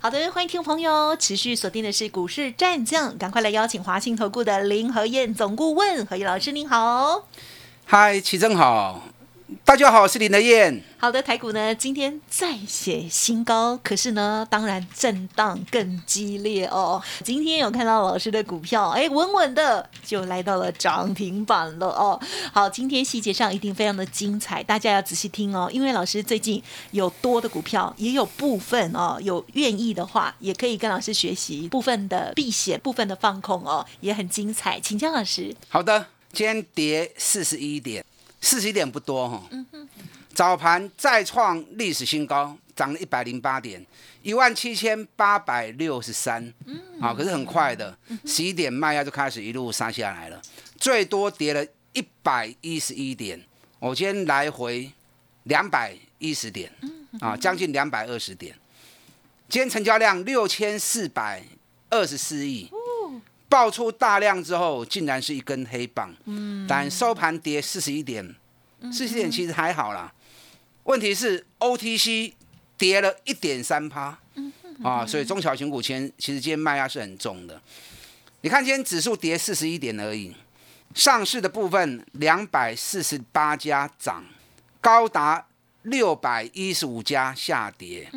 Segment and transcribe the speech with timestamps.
[0.00, 7.26] 好的，欢迎听众朋友持续锁定的是股市战将，赶快来邀请华信投顾的林和燕总顾问何燕老师，您好。
[7.84, 9.07] 嗨，齐正好。
[9.64, 10.82] 大家好，我是林德燕。
[10.98, 17.02] 好的，台股呢今天再写新高，可是呢，当然震荡更激烈哦。
[17.24, 22.20] 今天有看到老师的股票，哎，稳稳的就来到了涨停板了哦。
[22.52, 25.70] 好，今天细节上一定非常的精彩，大家要仔细听哦。
[25.72, 35.54] 因为老师最近有多的股票，也有部分哦，有愿意的话，也可以跟老师学习部分的避险，部分的放空哦，也很精彩，请江老师。
[35.70, 38.04] 好的，今天跌四十一点。
[38.40, 39.42] 四十点不多哈，
[40.32, 43.84] 早盘再创历史新高，涨了一百零八点，
[44.22, 46.52] 一万七千八百六十三，
[47.00, 50.40] 啊，可是很快的，十一点卖压就开始一路杀下来了，
[50.78, 53.42] 最多跌了一百一十一点，
[53.80, 54.90] 我今天来回
[55.44, 56.72] 两百一十点，
[57.20, 58.54] 啊，将近两百二十点，
[59.48, 61.42] 今天成交量六千四百
[61.90, 62.70] 二十四亿。
[63.48, 66.14] 爆出大量之后，竟然是一根黑棒，
[66.68, 68.34] 但收盘跌四十一点，
[68.92, 70.12] 四十点其实还好啦。
[70.84, 72.34] 问题是 OTC
[72.76, 74.18] 跌了一点三趴，
[74.82, 77.60] 啊，所以中小型股前其实今天卖压是很重的。
[78.42, 80.34] 你看今天指数跌四十一点而已，
[80.94, 84.24] 上市的部分两百四十八家涨，
[84.80, 85.46] 高达
[85.82, 88.10] 六百一十五家下跌，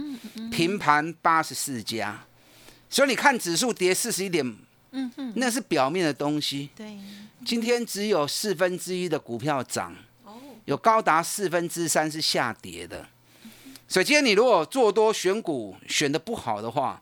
[0.52, 2.26] 平盘八十四家，
[2.90, 4.58] 所以你看指数跌四十一点。
[4.92, 6.70] 嗯哼，那是表面的东西。
[6.75, 6.97] 对，
[7.45, 10.34] 今天只有四分之一的股票涨，哦，
[10.66, 13.08] 有高达四分之三是下跌的。
[13.88, 17.02] 所以今天你如果做多选股选的不好的话，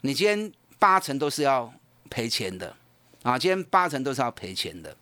[0.00, 1.72] 你今天八成都是要
[2.10, 2.76] 赔钱的
[3.22, 3.38] 啊！
[3.38, 4.96] 今天八成都是要赔钱的。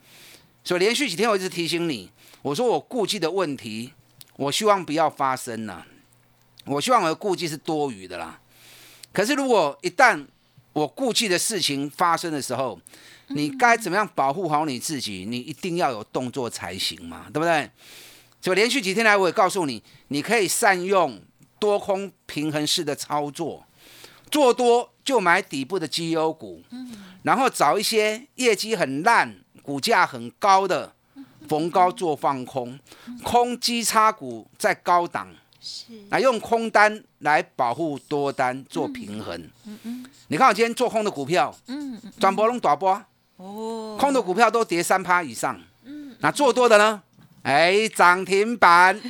[0.63, 2.11] 所以连续几天我一直提醒你，
[2.43, 3.93] 我说我顾忌的问题，
[4.37, 5.87] 我希望不要发生了。
[6.65, 8.39] 我希望我的顾忌是多余的啦。
[9.13, 10.25] 可是如果一旦
[10.73, 12.81] 我顾忌的事情发生的时候，
[13.29, 15.27] 你该怎么样保护好你自己？
[15.29, 17.71] 你一定要有动作才行嘛，对不对？
[18.41, 21.21] 就连续几天来，我也告诉你，你可以善用
[21.59, 23.65] 多空平衡式的操作，
[24.31, 26.63] 做多就买底部的绩优股，
[27.23, 30.95] 然后找一些业绩很烂、股价很高的，
[31.49, 32.81] 逢高做放空，
[33.23, 35.29] 空基差股在高档。
[36.11, 39.41] 来用空单来保护多单做平衡。
[39.67, 43.03] 嗯嗯，你看我今天做空的股票，嗯嗯，转波龙短波，
[43.37, 45.61] 哦，空的股票都跌三趴以上。
[45.85, 47.03] 嗯，那做多的呢？
[47.43, 49.01] 哎，涨停板。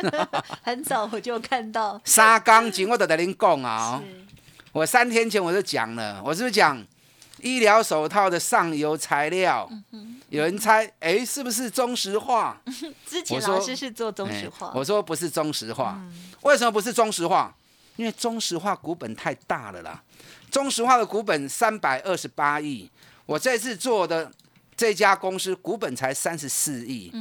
[0.62, 2.00] 很早我就看到。
[2.04, 4.02] 沙钢筋我都在您讲啊，
[4.72, 6.82] 我三天前我就讲了，我是不是讲
[7.40, 9.68] 医疗手套的上游材料？
[10.30, 12.60] 有人猜，哎，是不是中石化？
[13.04, 16.00] 之前老师是做中石化，我说不是中石化，
[16.42, 17.54] 为什么不是中石化？
[17.96, 20.02] 因为中石化股本太大了啦，
[20.48, 22.88] 中石化的股本三百二十八亿，
[23.26, 24.30] 我这次做的
[24.76, 27.12] 这家公司股本才三十四亿，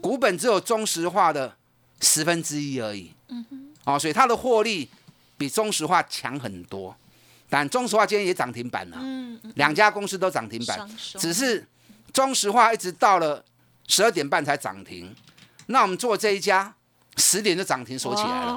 [0.00, 1.54] 股本只有中石化的
[2.00, 3.12] 十分之一而已，
[3.84, 4.88] 哦，所以它的获利
[5.36, 6.96] 比中石化强很多，
[7.50, 8.98] 但中石化今天也涨停板了，
[9.56, 10.88] 两家公司都涨停板，
[11.18, 11.62] 只是。
[12.14, 13.44] 中石化一直到了
[13.88, 15.14] 十二点半才涨停，
[15.66, 16.72] 那我们做这一家
[17.16, 18.52] 十点就涨停锁起来了，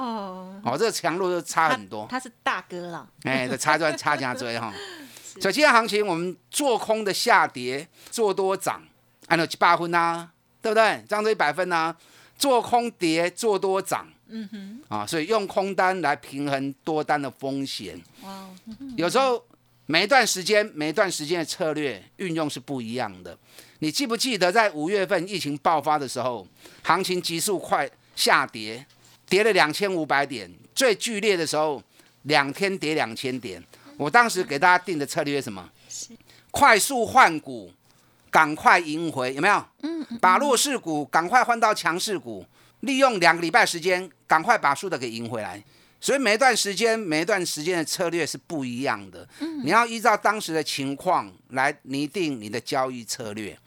[0.64, 2.06] 哦，这个强弱就差很多。
[2.08, 4.72] 他是大哥了，哎，这差赚差加追哈。
[5.42, 8.80] 所以今天行情我们做空的下跌，做多涨，
[9.26, 10.28] 按照七八分呐，
[10.62, 11.04] 对不对？
[11.08, 11.94] 这样子一百分呐，
[12.38, 18.00] 做空跌，做多涨，嗯哼，啊，所以用空单来平衡多单的风险。
[18.22, 18.48] 哇，
[18.96, 19.44] 有时候。
[19.90, 23.36] 每一段时间，每一段时间的策略运用是不一样的。
[23.78, 26.46] 你记不记得在五月份疫情爆发的时候，
[26.82, 28.84] 行情急速快下跌，
[29.30, 31.82] 跌了两千五百点，最剧烈的时候，
[32.24, 33.64] 两天跌两千点。
[33.96, 35.66] 我当时给大家定的策略是什么？
[36.50, 37.72] 快速换股，
[38.30, 39.64] 赶快赢回，有没有？
[39.84, 40.04] 嗯。
[40.20, 42.44] 把弱势股赶快换到强势股，
[42.80, 45.64] 利用两个礼拜时间，赶快把输的给赢回来。
[46.00, 49.28] 所以每一段时间，每一段时间的策略是不一样的。
[49.40, 53.58] 嗯，你要依照当时的情况来拟定你的交易策略。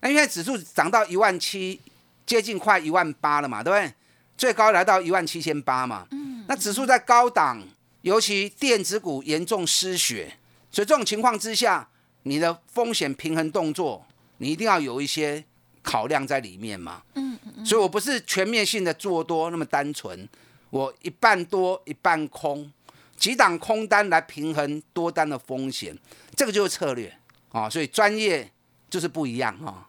[0.00, 1.80] 那因为指数涨到一万七，
[2.24, 3.92] 接近快一万八了嘛，对不对？
[4.36, 6.06] 最高来到一万七千八嘛。
[6.12, 7.60] 嗯，那指数在高档，
[8.02, 10.38] 尤其电子股严重失血，
[10.70, 11.86] 所以这种情况之下，
[12.22, 14.06] 你的风险平衡动作，
[14.38, 15.44] 你一定要有一些
[15.82, 17.02] 考量在里面嘛。
[17.16, 17.66] 嗯嗯。
[17.66, 20.26] 所以我不是全面性的做多那么单纯，
[20.70, 22.72] 我一半多一半空，
[23.16, 25.96] 几档空单来平衡多单的风险，
[26.34, 27.12] 这个就是策略
[27.50, 27.68] 啊。
[27.68, 28.50] 所以专业
[28.88, 29.88] 就是不一样哈，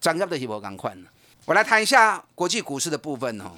[0.00, 1.02] 专业的是我赶快的。
[1.46, 3.52] 我来谈一下国际股市的部分哦。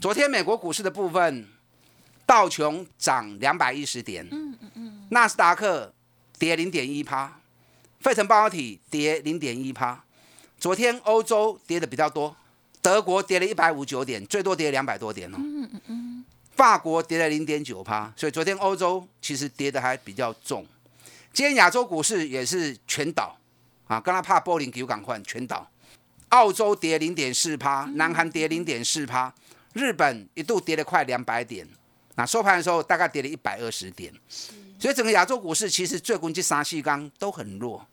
[0.00, 1.48] 昨天美国股市的部分，
[2.26, 5.92] 道琼涨两百一十点，嗯嗯嗯，纳斯达克
[6.38, 7.40] 跌零点一趴，
[8.00, 10.04] 费城半导体跌零点一趴。
[10.58, 12.36] 昨天欧洲跌的比较多，
[12.80, 15.38] 德国跌了一百五九点，最多跌两百多点哦。
[15.38, 20.66] 嗯嗯嗯，法国跌了零点九趴，所以昨天欧洲其实跌的还比较重。
[21.32, 23.36] 今天亚洲股市也是全倒
[23.86, 25.68] 啊，刚刚怕柏林给我赶快全倒。
[26.30, 29.32] 澳洲跌零点四趴，南韩跌零点四趴，
[29.72, 31.66] 日本一度跌了快两百点，
[32.16, 34.12] 那收盘的时候大概跌了一百二十点，
[34.78, 37.86] 所以整个亚洲股市其实最近这三四刚都很弱，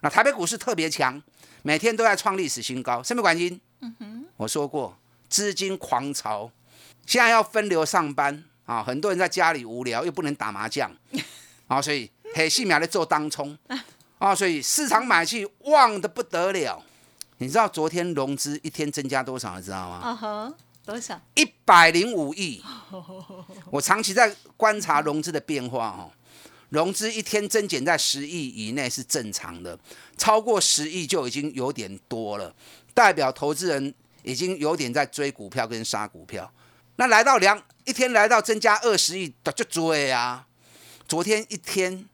[0.00, 1.22] 那台北股市特别强，
[1.62, 3.60] 每天都在创历史新高，什么原因？
[3.80, 4.96] 嗯哼，我说过
[5.28, 6.50] 资金狂潮，
[7.06, 10.90] 现在要分流上班啊，很多人在家里无聊又不能打麻将，
[11.68, 13.56] 啊，所以很细苗的做当冲，
[14.18, 16.82] 啊，所以市场买气旺的不得了。
[17.38, 19.56] 你知道昨天融资一天增加多少？
[19.56, 19.96] 你知道吗？
[20.02, 20.54] 啊哈，
[20.84, 21.20] 多少？
[21.34, 22.60] 一百零五亿。
[23.70, 26.10] 我长期在观察融资的变化哦，
[26.70, 29.78] 融资一天增减在十亿以内是正常的，
[30.16, 32.54] 超过十亿就已经有点多了，
[32.92, 36.50] 代表投资人已经有点在追股票跟杀股票。
[36.96, 40.46] 那来到两一天来到增加二十亿就追啊！
[41.06, 42.04] 昨天一天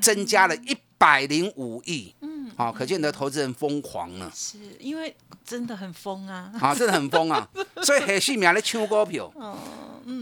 [0.00, 2.14] 增加了一百零五亿。
[2.56, 5.14] 好，可见得投资人疯狂了，是因为
[5.44, 6.52] 真的很疯啊！
[6.60, 7.48] 啊，真的很疯啊！
[7.82, 9.32] 所以很细苗的抢股票。
[9.36, 9.56] 哦，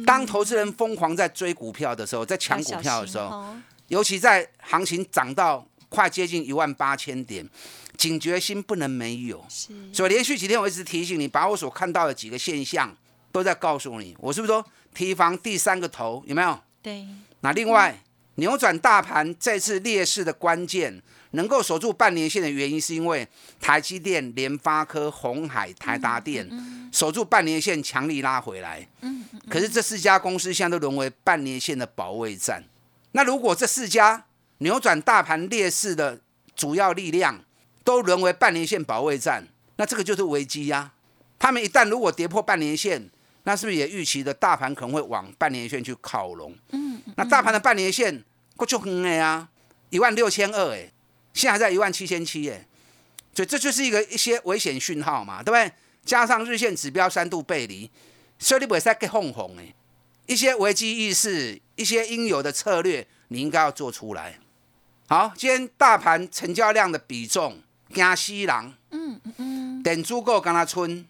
[0.05, 3.57] 当投资人疯狂在追股票的时候，在抢股票的时候，
[3.89, 7.49] 尤其在行情涨到快接近一万八千点，
[7.97, 9.45] 警觉心不能没有。
[9.49, 12.97] 是，所以连续几天我一直提醒你，把我所看到的几个现象
[13.33, 14.17] 都在告诉你。
[14.21, 14.65] 我是不是说
[14.95, 16.23] 提防第三个头？
[16.27, 16.59] 有没有？
[16.83, 17.07] 对。
[17.41, 18.03] 那另外
[18.37, 21.03] 扭转大盘这次劣势的关键。
[21.33, 23.29] 能够守住半年线的原因，是因为
[23.61, 26.49] 台积电、联发科、红海、台达电
[26.91, 28.89] 守住半年线，强力拉回来。
[29.47, 32.65] 可是这四家公司现在都沦为半年线的保卫战。
[33.13, 34.27] 那如果这四家
[34.59, 36.21] 扭转大盘劣势的
[36.55, 37.45] 主要力量
[37.85, 39.47] 都沦为半年线保卫战，
[39.77, 40.93] 那这个就是危机呀。
[41.39, 43.09] 他们一旦如果跌破半年线，
[43.45, 46.55] 那是不是也预期的大盘可能会往半年线去靠拢？
[46.71, 48.25] 嗯，那大盘的半年线
[48.57, 49.49] 过去很矮啊，
[49.91, 50.91] 一万六千二哎。
[51.35, 52.67] 现在还在一万七千七哎，
[53.33, 55.73] 所以这就是一个一些危险讯号嘛，对不对？
[56.05, 57.89] 加上日线指标三度背离，
[58.41, 59.73] 所以你不会再给哄哄哎。
[60.29, 64.39] 一些危机意识，一些应有的策略，你应该要做出来。
[65.09, 67.63] 好，今天大盘成交量的比重，
[67.95, 71.07] 惊西人，嗯嗯嗯，等足够跟他村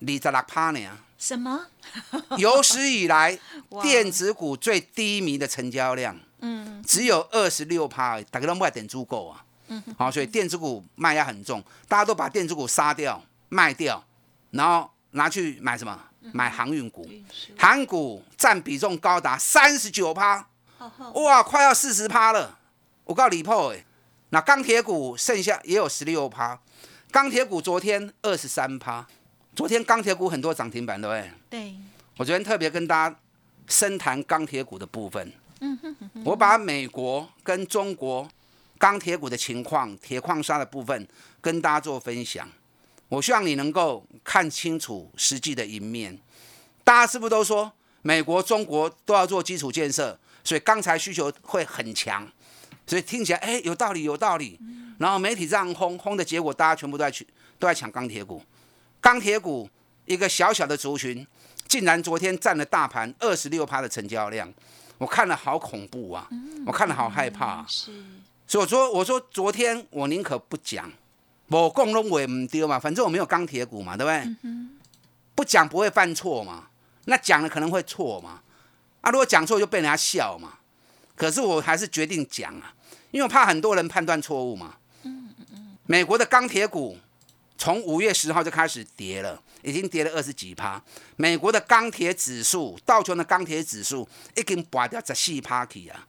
[0.00, 0.80] 二十六趴呢。
[1.18, 1.66] 什么？
[2.38, 3.38] 有史以来
[3.82, 9.44] 电子股最低迷的成交量，嗯，只有二十六趴，大家都不爱等足够啊。
[9.98, 14.02] 好，所以电子股卖压很重，大家都把电子股杀掉、卖掉，
[14.52, 16.08] 然后拿去买什么？
[16.32, 17.08] 买航运股，
[17.58, 20.46] 航股占比重高达三十九趴，
[21.14, 22.58] 哇，快要四十趴了。
[23.04, 23.84] 我告李破哎，
[24.30, 26.58] 那钢铁股剩下也有十六趴，
[27.10, 29.06] 钢铁股昨天二十三趴，
[29.56, 31.30] 昨天钢铁股很多涨停板，对不对？
[31.50, 31.74] 对。
[32.16, 33.16] 我昨天特别跟大家
[33.66, 38.28] 深谈钢铁股的部分，嗯哼哼，我把美国跟中国。
[38.78, 41.06] 钢铁股的情况，铁矿砂的部分
[41.40, 42.48] 跟大家做分享。
[43.12, 46.18] 我希望你能够看清楚实际的一面。
[46.82, 52.26] 大家是不是都说美国、中国都要做基础建设，所以钢材需求会很强？
[52.86, 54.58] 所以听起来哎有道理，有道理。
[54.98, 57.26] 然后媒体这样轰轰的结果，大家全部都在去
[57.58, 58.42] 都在抢钢铁股。
[58.98, 59.68] 钢铁股
[60.06, 61.26] 一个小小的族群，
[61.68, 64.50] 竟然昨天占了大盘二十六趴的成交量，
[64.96, 66.26] 我看了好恐怖啊！
[66.64, 67.62] 我看了好害怕。
[67.68, 67.92] 是。
[68.46, 70.90] 所以我说，我说昨天我宁可不讲，
[71.60, 74.36] 我共拢话唔丢嘛，反正我没有钢铁股嘛，对不对？
[75.34, 76.68] 不讲不会犯错嘛，
[77.06, 78.40] 那讲了可能会错嘛，
[79.00, 80.54] 啊，如果讲错就被人家笑嘛。
[81.16, 82.74] 可是我还是决定讲啊，
[83.10, 84.76] 因为我怕很多人判断错误嘛。
[85.86, 86.96] 美国的钢铁股
[87.58, 90.82] 从五月十号就开始跌了，已经跌了二十几趴。
[91.16, 96.06] 美国的钢铁指数，道琼的钢铁指数已经拔掉十四趴去啊。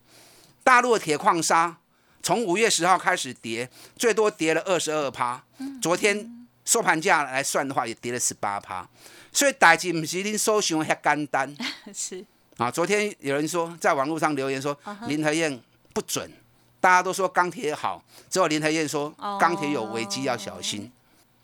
[0.64, 1.78] 大陆的铁矿砂。
[2.24, 5.44] 从五月十号开始跌，最多跌了二十二趴。
[5.82, 8.88] 昨天收盘价来算的话，也跌了十八趴。
[9.34, 11.54] 所以大金不是您收熊遐简单。
[11.94, 12.24] 是
[12.58, 14.78] 啊，昨天有人说在网络上留言说
[15.08, 15.60] 林和燕
[15.92, 16.32] 不准，
[16.80, 20.90] 大家都说钢铁好，只有林和燕说钢铁有危机要小心。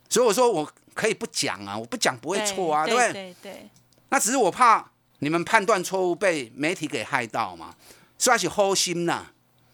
[0.08, 3.12] 所以我说我可以不讲啊，我不讲不会错啊，对不对？
[3.12, 3.70] 对对，
[4.10, 7.76] 那只是我怕你们判断错误被媒体给害到嘛，
[8.18, 9.26] 算是好心呐。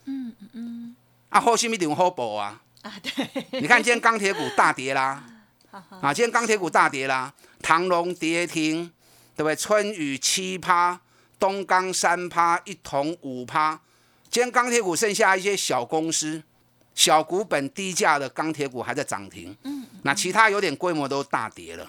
[0.06, 0.96] 嗯嗯。
[1.30, 2.62] 啊，好心一定好报啊。
[2.82, 3.62] 啊，对。
[3.62, 5.24] 你看今天钢铁股大跌啦。
[6.02, 8.92] 啊，今天钢铁股大跌啦，唐龙跌停，
[9.36, 9.56] 对不对？
[9.56, 11.00] 春雨七趴，
[11.38, 13.80] 东钢三趴，一铜五趴。
[14.30, 16.44] 今天钢铁股剩下一些小公司。
[16.94, 21.86] 小股本低价的钢铁股还在涨停，嗯，那其他有点规模都大跌了。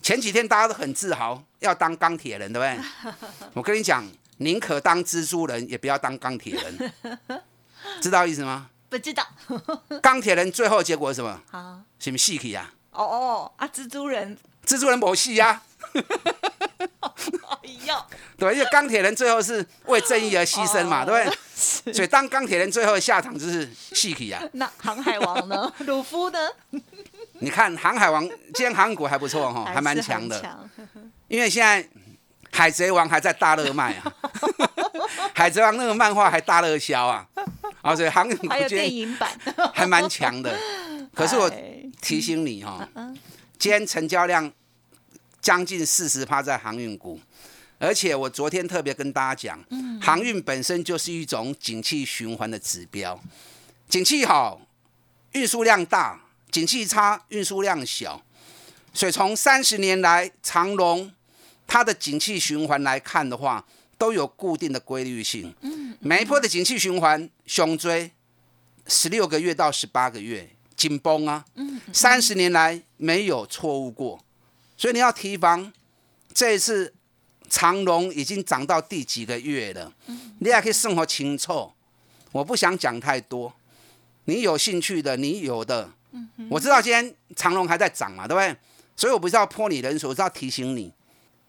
[0.00, 3.12] 前几天大家都很自豪要当钢铁人，对不对？
[3.52, 4.02] 我跟你讲，
[4.38, 6.92] 宁可当蜘蛛人，也不要当钢铁人，
[8.00, 8.68] 知道意思吗？
[8.88, 9.26] 不知道。
[10.02, 11.40] 钢铁人最后结果是什么？
[11.50, 12.72] 好，什么戏体呀？
[12.92, 14.36] 哦哦啊，蜘蛛人，
[14.66, 15.62] 蜘蛛人没戏呀。
[18.36, 21.92] 对，因为钢铁人最后是为正义而牺牲嘛，对不对？
[21.92, 24.40] 所以当钢铁人最后的下场就是戏体啊。
[24.52, 25.72] 那航海王呢？
[25.80, 26.38] 鲁夫呢？
[27.40, 30.68] 你看航海王今天航股还不错哈，还蛮强的。
[31.26, 31.86] 因为现在
[32.52, 34.12] 海贼王还在大热卖啊，
[35.34, 37.26] 海贼王那个漫画还大热销啊，
[37.88, 39.38] 而且航股还有电影版，
[39.72, 40.58] 还蛮强的。
[41.14, 41.50] 可是我
[42.02, 42.86] 提醒你哈，
[43.58, 44.52] 今天成交量
[45.40, 47.18] 将近四十趴在航运股。
[47.80, 49.64] 而且我昨天特别跟大家讲，
[50.02, 53.18] 航运本身就是一种景气循环的指标，
[53.88, 54.60] 景气好，
[55.32, 58.20] 运输量大；景气差，运输量小。
[58.92, 61.12] 所以从三十年来长龙
[61.68, 63.64] 它的景气循环来看的话，
[63.98, 65.54] 都有固定的规律性。
[66.00, 68.10] 每一波的景气循环，熊追
[68.86, 71.44] 十六个月到十八个月紧绷啊。
[71.92, 74.24] 三十年来没有错误过，
[74.76, 75.70] 所以你要提防
[76.32, 76.94] 这一次。
[77.50, 79.90] 长龙已经涨到第几个月了？
[80.40, 81.72] 你还可以生活清楚。
[82.30, 83.50] 我不想讲太多。
[84.26, 85.90] 你有兴趣的，你有的。
[86.50, 88.54] 我知道今天长龙还在涨嘛，对不对？
[88.94, 90.92] 所以我不是要泼你冷水，我是要提醒你，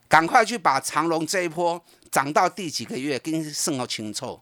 [0.08, 4.40] 赶快去把长龙这一波涨到第几个月，跟生活清楚。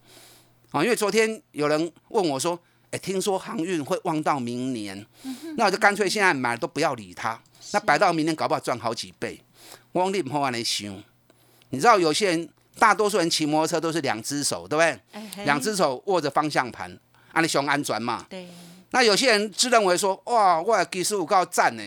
[0.71, 2.59] 啊，因为昨天有人问我说
[2.91, 5.05] ：“哎，听说航运会旺到明年，
[5.55, 7.39] 那我就干脆现在买都不要理它，
[7.71, 9.41] 那摆到明年搞不好赚好几倍。”
[9.93, 11.03] 我你唔好安尼想。
[11.69, 15.43] 你知道有些人，大多数人骑摩托车都是两只手，对不对？
[15.43, 16.97] 两只手握着方向盘，
[17.31, 18.25] 安利熊安全嘛。
[18.29, 18.47] 对。
[18.91, 21.83] 那有些人自认为说，哇，我技术够赞呢，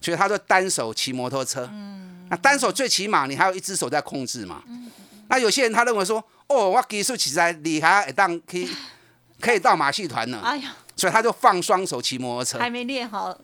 [0.00, 1.68] 所以他就单手骑摩托车。
[1.72, 2.26] 嗯。
[2.28, 4.62] 那单手最起码你还有一只手在控制嘛。
[4.66, 4.90] 嗯。
[5.32, 8.68] 那有些人他认为说，哦，我技术实在厉害，当可以
[9.40, 10.40] 可以到马戏团呢。
[10.44, 10.76] 哎呀。
[10.94, 12.58] 所以他就放双手骑摩托车。
[12.58, 13.36] 还没练好。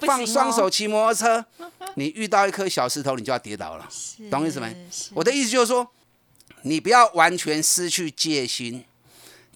[0.00, 1.42] 放双手骑摩托车，
[1.94, 3.88] 你遇到一颗小石头，你就要跌倒了，
[4.30, 4.76] 懂意思没？
[5.14, 5.90] 我的意思就是说，
[6.62, 8.84] 你不要完全失去戒心。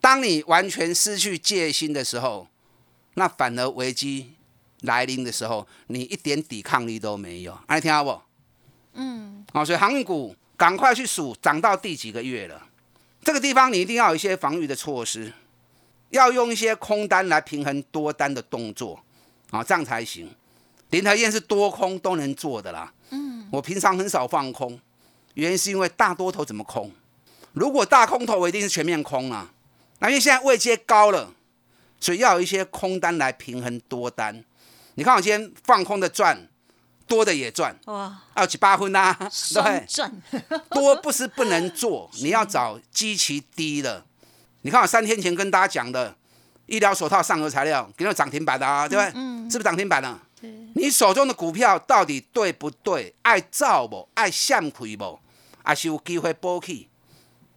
[0.01, 2.49] 当你完全失去戒心的时候，
[3.15, 4.33] 那反而危机
[4.81, 7.57] 来临的时候，你一点抵抗力都没有。
[7.69, 8.23] 你听好不？
[8.95, 9.45] 嗯。
[9.53, 12.69] 好，所以航运股赶快去数涨到第几个月了。
[13.23, 15.33] 这个地方你一定要有一些防御的措施，
[16.11, 19.03] 要用一些空单来平衡多单的动作。
[19.51, 20.35] 啊，这样才行。
[20.91, 22.93] 林台燕是多空都能做的啦。
[23.11, 24.81] 嗯，我平常很少放空，
[25.35, 26.91] 原因是因为大多头怎么空？
[27.53, 29.53] 如果大空头，我一定是全面空啊。
[30.01, 31.33] 那因为现在位阶高了，
[32.01, 34.45] 所以要有一些空单来平衡多单。
[34.95, 36.49] 你看我今天放空的赚，
[37.07, 37.77] 多的也赚。
[37.87, 39.17] 哇，二七八分呐，
[39.53, 40.13] 对，赚。
[40.71, 44.05] 多不是不能做，你要找基期低的。
[44.63, 46.17] 你看我三天前跟大家讲的。
[46.67, 49.13] 医疗手套上游材料，给你涨停板的啊，对不对？
[49.15, 50.19] 嗯，是不是涨停板了？
[50.75, 53.15] 你手中的股票到底对不对？
[53.21, 54.09] 爱造不？
[54.15, 55.21] 爱向亏不？
[55.63, 56.89] 还是有机会波起？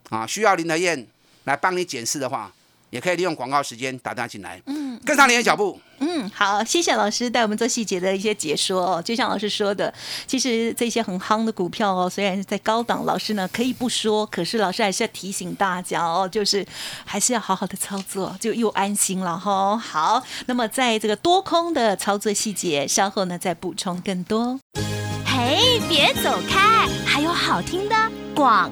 [0.10, 1.08] 啊，需要林德燕
[1.46, 2.52] 来帮你检视的话。
[2.90, 5.80] 也可以利用广告时间打电话进来，嗯，跟上你的脚步。
[6.00, 9.02] 嗯，好，谢谢老师带我们做细节的一些解说哦。
[9.02, 9.92] 就像老师说的，
[10.28, 16.64] 其实这些很夯的股票哦，虽然在高档，老师呢可以不说，可是老师还是要提醒大家哦，就是
[17.04, 19.76] 还是要好好的操作，就又安心了哈。
[19.76, 24.60] 好，那么在这个多空的操作细节，稍后呢再补充更多。
[25.26, 27.96] 嘿，别走开，还有好听的
[28.36, 28.72] 广。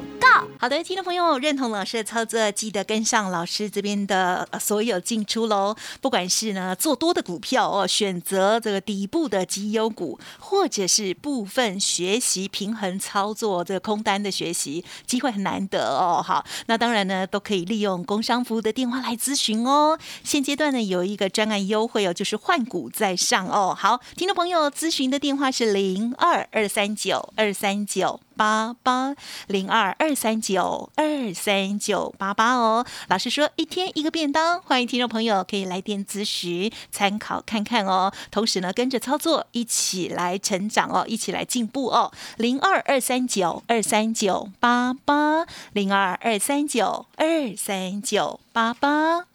[0.66, 5.76] 好的，听众朋友，认同老师的操作，记得跟上老师这边的所有进出喽。
[6.02, 16.20] 不管是呢做多的股票哦，选择这个底部的绩优股，或者是部分学习平衡操作这个空单的学习机会很难得哦。
[16.26, 20.00] 好，那当然呢都可以利用工商服务的电话来咨询哦。
[20.24, 23.78] 现阶段呢有一个专案优惠哦，就是换股在上哦。
[23.78, 28.20] 好，听众朋友咨询的电话是零二二三九二三九。
[28.36, 29.16] 八八
[29.48, 32.86] 零二二三九二三九八八哦。
[33.08, 38.12] 老师说一天一个便当，欢迎听众朋友可以来电咨询参考看看哦。
[38.32, 42.12] 同时呢，跟着操作一起来成长哦，一起来进步哦。
[42.38, 49.35] 零二二三九二三九八八零二二三九二三九八八。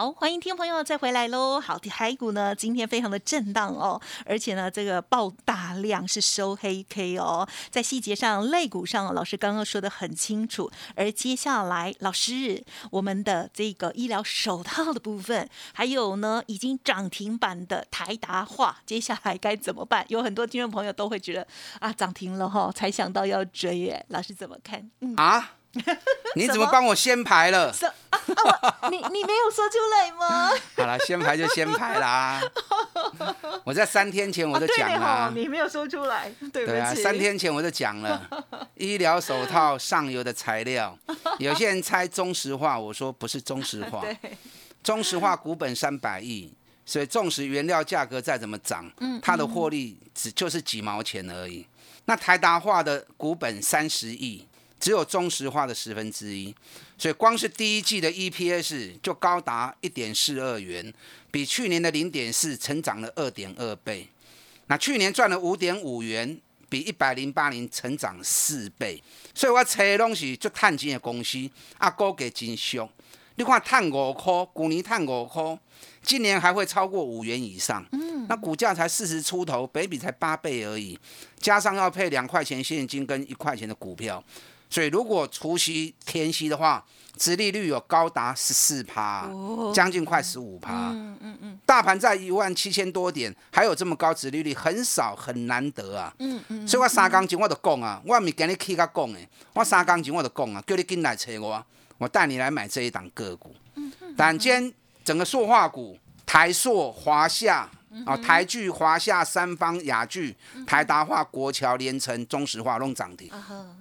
[0.00, 1.60] 好，欢迎听众朋友再回来喽。
[1.60, 10.70] 好，台股呢今天非常的震荡哦，而且呢这个爆大量是收黑 K 哦，在细节上类股上，老师刚刚说的很清楚。
[10.96, 20.06] 而接下来，老师我们的这个医疗手套的部分，还有呢已经涨停板的台达化，接下来该怎么办？
[20.08, 21.46] 有很多听众朋友都会觉得
[21.78, 24.06] 啊涨停了哈，才想到要追耶。
[24.08, 24.90] 老师怎么看？
[25.00, 25.56] 嗯啊。
[26.34, 27.70] 你怎么帮我先排了？
[27.70, 28.88] 啊啊！
[28.90, 30.50] 你你没有说出来吗？
[30.76, 32.40] 好了，先排就先排啦。
[33.64, 38.28] 我在三天前我就讲了，你没有说出来，对对啊，三天前我就讲了，
[38.74, 40.98] 医疗手套上游的材料，
[41.38, 44.04] 有些人猜中石化，我说不是中石化，
[44.82, 46.52] 中石化股本三百亿，
[46.84, 48.90] 所以纵使原料价格再怎么涨，
[49.22, 51.64] 它的获利只就是几毛钱而已。
[52.06, 54.46] 那台达化的股本三十亿。
[54.80, 56.54] 只有中石化的十分之一，
[56.96, 60.92] 所以光是第一季的 EPS 就高达一点四二元，
[61.30, 64.08] 比去年的零点四成长了二点二倍。
[64.68, 69.02] 那去年赚了五点五元，比一百零八年成长四倍。
[69.34, 72.88] 所以我找东西就探钱的公司，啊，股价真凶。
[73.34, 75.58] 你看探五块，去年探五块，
[76.02, 77.84] 今年还会超过五元以上。
[77.92, 80.98] 嗯，那股价才四十出头，北比才八倍而已，
[81.38, 84.22] 加上要配两块钱现金跟一块钱的股票。
[84.70, 86.82] 所以如果除夕天息的话，
[87.18, 89.28] 殖利率有高达十四趴，
[89.74, 90.90] 将近快十五趴。
[90.90, 91.58] 嗯嗯嗯。
[91.66, 96.14] 大盘在一万七千多点，还有这么高殖利率，很少很难得啊。
[96.20, 96.66] 嗯嗯。
[96.66, 101.62] 所以我三刚前我就讲啊，我咪跟你去甲讲诶，我三刚前我就讲啊，叫你进来找我，
[101.98, 103.54] 我带你来买这一档个股。
[103.74, 104.14] 嗯嗯。
[104.16, 104.72] 但今天
[105.04, 107.68] 整个塑化股，台塑、华夏。
[108.06, 113.30] 啊，台剧、华夏、三方、雅剧、台达化、国桥、连城、中石化弄涨停，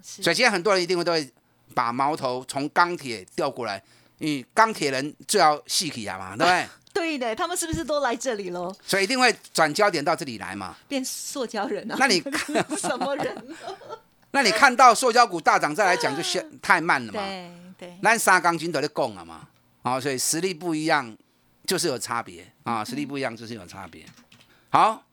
[0.01, 1.31] 所以现在很多人一定会都会
[1.75, 3.81] 把矛头从钢铁调过来，
[4.17, 6.67] 因为钢铁人最要细起啊嘛，对不对？
[6.91, 8.75] 对的，他们是不是都来这里喽？
[8.83, 11.95] 所以一定会转焦点到这里来嘛，变塑胶人啊？
[11.99, 12.19] 那你
[12.77, 13.55] 什么人？
[14.31, 17.21] 那你看到塑胶股大涨再来讲就先太慢了嘛？
[17.23, 19.47] 对对，那三钢筋都在供了嘛？
[19.83, 21.15] 啊，所以实力不一样。
[21.69, 24.03] 就是有差别啊，实力不一样就是有差别。
[24.71, 25.05] 好，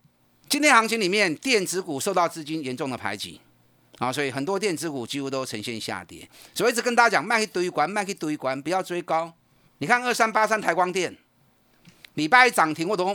[0.49, 3.39] 今天行情里面，电子股受到资金严重的排挤
[3.99, 6.27] 啊，所以很多电子股几乎都呈现下跌。
[6.55, 9.31] 所以一直跟大家讲，卖去堆关，卖去堆关，不要追高。
[9.79, 11.15] 你看二三八三台光电，
[12.15, 13.15] 礼拜一涨停我都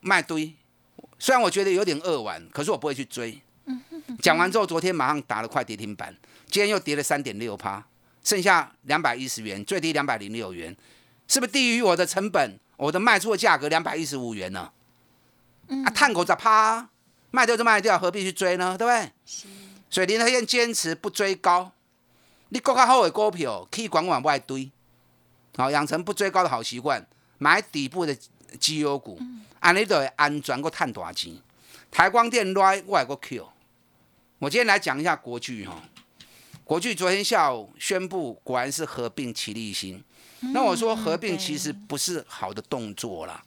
[0.00, 0.54] 卖堆，
[1.18, 3.36] 虽然我觉得有点扼腕，可是我不会去追。
[4.22, 7.84] 讲完之后，昨天马上打了块跌停板，今天又跌了三点六趴，
[8.22, 10.76] 剩下两百一十元，最低两百零六元。
[11.26, 12.58] 是不是低于我的成本？
[12.76, 14.72] 我的卖出的价格两百一十五元呢？
[15.84, 16.88] 啊，探股在趴，
[17.30, 18.76] 卖掉就卖掉，何必去追呢？
[18.76, 19.12] 对不对？
[19.88, 21.72] 所以林和燕坚持不追高。
[22.48, 24.70] 你国较好的股票可以管管外堆，
[25.56, 27.06] 好养成不追高的好习惯，
[27.38, 28.16] 买底部的
[28.58, 29.20] 绩优股，
[29.60, 31.36] 安尼就会安全过探大钱。
[31.90, 33.48] 台光电来外国 Q，
[34.40, 35.80] 我今天来讲一下国巨哈。
[36.64, 40.02] 国巨昨天下午宣布，果然是合并齐立新。
[40.52, 43.42] 那我说合并其实不是好的动作啦，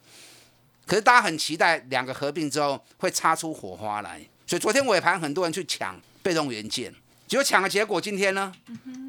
[0.85, 6.93] 可是大家很期待两个合并之后会擦出火花来，所以昨天尾盘很多人去抢被动元件，
[7.27, 8.51] 结果抢的结果今天呢，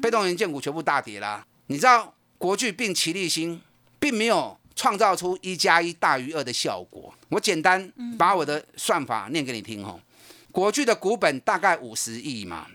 [0.01, 1.45] 被动元件股全部大跌啦。
[1.67, 3.61] 你知道国巨并齐立新
[3.99, 9.99] 并没有创造出一加一大于二的效果，我简单把我的算法念给你听哦。
[10.51, 12.67] 国巨的股本大概五十亿嘛，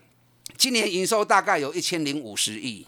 [0.57, 2.87] 今年营收大概有一千零五十亿，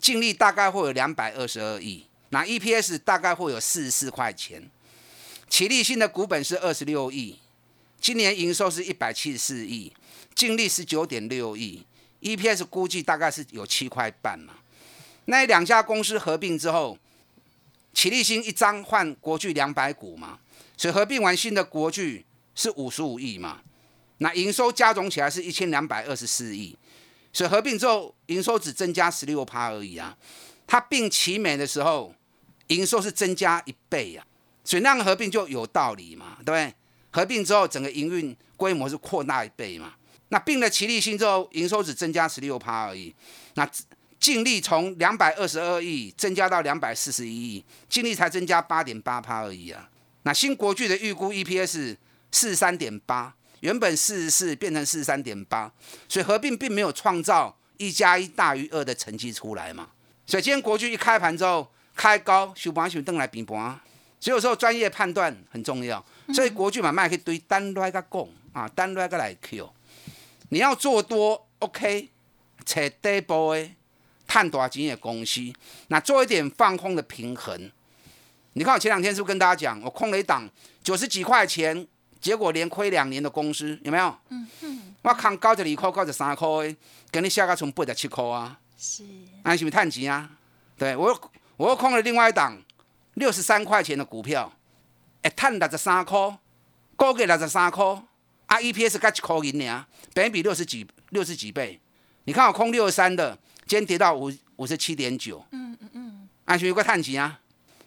[0.00, 4.70] 净利大概会有两百二十二亿，那 EPS 大概会有四十四块钱。
[5.48, 7.38] 奇力新的股本是二十六亿，
[8.00, 9.92] 今年营收是一百七十四亿，
[10.34, 11.84] 净利十九点六亿
[12.20, 14.54] ，EPS 估计大概是有七块半嘛。
[15.24, 16.98] 那两家公司合并之后，
[17.92, 20.38] 奇力新一张换国巨两百股嘛，
[20.76, 23.62] 所以合并完新的国巨是五十五亿嘛，
[24.18, 26.76] 那营收加总起来是一千两百二十四亿，
[27.38, 30.16] 所以合并之后营收只增加十六趴而已啊。
[30.66, 32.12] 它并奇美的时候，
[32.66, 34.26] 营收是增加一倍呀。
[34.64, 36.74] 所以那样合并就有道理嘛，对不对？
[37.12, 39.94] 合并之后，整个营运规模是扩大一倍嘛。
[40.30, 43.14] 那并了齐力新之后，营收只增加十六趴而已。
[43.54, 43.70] 那
[44.18, 49.88] 净利从两百二十二亿增加到两百四十一亿，净利才增加八点八趴而已啊。
[50.24, 51.96] 那新国巨的预估 EPS
[52.32, 55.72] 四十三点八，原本四十四变成四十三点八，
[56.08, 59.88] 所以合并并没有创造一加一大于二的成绩出来嘛。
[60.26, 63.78] 所以今天国巨一开盘之后开高，收盘修登来平盘。
[64.20, 69.70] 所以有时候专业判断很重要，所以国巨买卖可以对单来个讲啊，单来个来 Q。
[70.48, 72.08] 你要做多，OK，
[72.64, 73.70] 找底部的
[74.26, 75.40] 探大钱的公司，
[75.86, 77.70] 那做一点放空的平衡。
[78.54, 80.50] 你看我前两天是不是跟大家讲，我空了一档
[80.82, 81.86] 九十几块钱，
[82.20, 84.14] 结果连亏两年的公司，有没有？
[84.30, 84.80] 嗯哼。
[85.02, 86.76] 我空九十二块、九十三块，
[87.10, 88.58] 给你下个从八十七块啊。
[88.76, 89.04] 是。
[89.42, 90.30] 那是不是探钱啊？
[90.76, 92.56] 对我，我又空了另外一档。
[93.14, 94.52] 六十三块钱的股票，
[95.22, 96.38] 哎，赚六十三块，
[96.94, 97.84] 高给六十三块，
[98.46, 101.80] 啊，EPS 加一块银呢，本比六十几六十几倍。
[102.26, 107.40] 你看我空六十三的，今天跌到五五十七点九，嗯嗯嗯，安全有个探钱啊。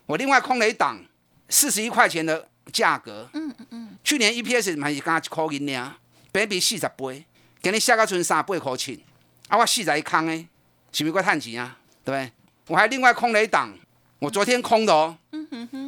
[0.06, 1.02] 我另外空了一档
[1.48, 3.71] 四十一块钱的价格，嗯嗯嗯，
[4.12, 5.96] 去年 EPS 还是加一块银呢，
[6.34, 7.24] 本比四十倍，
[7.62, 9.00] 今日下个存三八块钱，
[9.48, 10.46] 啊，我四十一空诶，
[10.92, 11.78] 是不是我赚钱啊？
[12.04, 12.32] 对不对？
[12.68, 13.74] 我还另外空了一档。
[14.20, 15.18] 我昨天空的哦，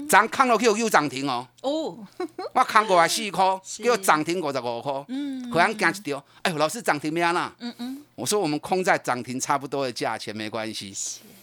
[0.07, 1.45] 咱空了又又涨停哦。
[1.63, 1.97] 哦，
[2.53, 3.43] 我空过来四块，
[3.83, 5.05] 又涨停五十五块。
[5.09, 6.25] 嗯，好像惊一跳。
[6.43, 7.53] 哎呦，老师涨停咩啦？
[7.59, 8.01] 嗯嗯。
[8.15, 10.95] 我说我们空在涨停差不多的价钱没关系。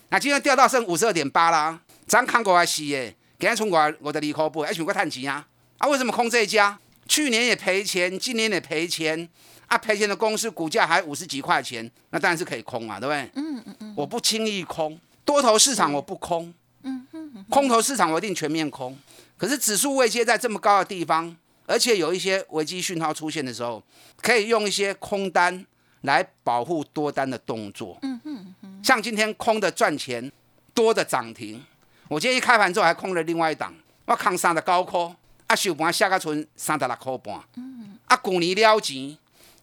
[0.09, 4.62] 那今天掉到剩五十二点八啦，咱空过来四耶，今天冲过来我的利空不？
[4.62, 5.47] 还想我赚钱啊？
[5.81, 6.79] 啊，为什么空这一家？
[7.09, 9.29] 去年也赔钱，今年也赔钱。
[9.66, 13.31] 啊，赔钱的公司股价还五十几块钱，那当然是可以空啊，对不对？
[13.35, 13.95] 嗯嗯嗯。
[13.97, 16.53] 我不轻易空，多头市场我不空。
[17.49, 18.97] 空头市场我一定全面空，
[19.38, 21.35] 可是指数位接在这么高的地方，
[21.66, 23.83] 而且有一些危机讯号出现的时候，
[24.21, 25.64] 可以用一些空单
[26.03, 27.99] 来保护多单的动作。
[28.03, 28.81] 嗯嗯嗯。
[28.85, 30.31] 像今天空的赚钱，
[30.75, 31.62] 多的涨停。
[32.09, 33.73] 我今天一开盘之后还空了另外一档，
[34.07, 35.14] 我空三的高科，
[35.51, 37.43] 啊收盘下个存三十六块半。
[37.57, 37.99] 嗯。
[38.07, 39.19] 啊，去年了钱，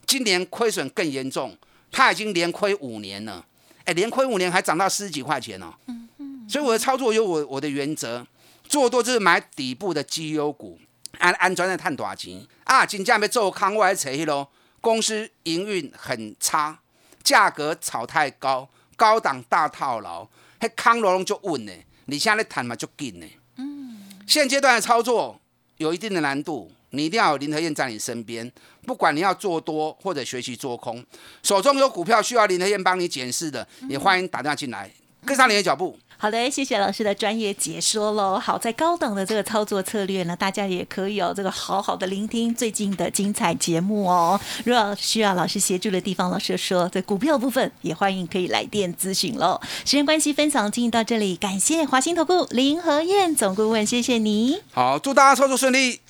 [0.05, 1.57] 今年亏损更严重，
[1.89, 3.45] 他已经连亏五年了。
[3.85, 5.73] 哎，连亏五年还涨到四十几块钱哦。
[5.85, 6.49] 嗯嗯。
[6.49, 8.27] 所以我的操作有我我的原则，
[8.67, 10.77] 做多就是买底部的绩优股，
[11.19, 12.85] 安安全的赚大钱啊！
[12.85, 14.49] 金价要做康外扯去咯，
[14.81, 16.79] 公司营运很差，
[17.23, 20.27] 价格炒太高，高档大套牢，
[20.59, 21.71] 迄康罗龙就稳呢。
[22.07, 23.27] 你现在谈嘛就紧呢。
[23.55, 25.39] 嗯，现阶段的操作
[25.77, 28.51] 有一定的难度，你一定要有林和燕在你身边，
[28.85, 31.03] 不管你要做多或者学习做空，
[31.43, 34.91] 手中有股票需要林和燕帮你检视的，也欢迎打电话进来，
[35.25, 35.97] 跟上你的脚步。
[36.19, 38.39] 好的，谢谢老师的专业解说喽。
[38.39, 44.39] 好，在高档的这个操作策略呢，大家也可以有这个好好的聆听最近的精彩节目哦。
[44.65, 49.61] 如果需要老师协助的地方，老师说在股票部分也欢迎可以来电咨询喽。
[49.85, 54.61] 时间关系，分享进行到这里，感谢华兴投顾林和燕总顾问，谢谢你。
[54.73, 56.01] 好，祝大家操作顺利。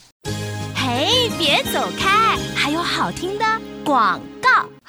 [0.73, 3.45] 嘿，别走开，还有好听的
[3.83, 4.21] 广。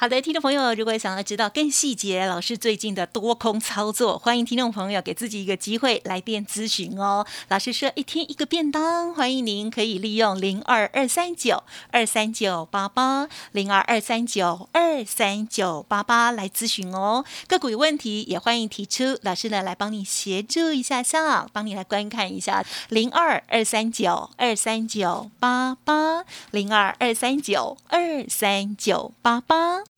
[0.01, 7.25] 好的，听众朋友，如果想要知道更细节，老师最近的多空操作，欢迎听众朋友给自己一个机会来电咨询哦。
[7.49, 17.25] 老师说一天一个便当，欢迎您可以利用零二二三九二三九八八零二二三九二三九八八来咨询哦。
[17.49, 29.88] 个股有问题也欢迎提出，老师呢来帮你协助一下下，帮你来观看一下零二二三九二三九八八零二二三九二三九八八。